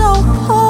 [0.00, 0.69] 走破。